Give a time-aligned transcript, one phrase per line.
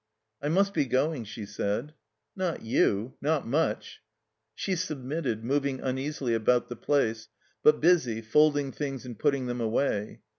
[0.41, 1.93] "I must be going," she said.
[2.35, 3.13] ''Not you.
[3.21, 4.01] Not much!"
[4.55, 7.27] She submitted, moving uneasily about the place,
[7.61, 10.21] but busy, folding things and putting them away.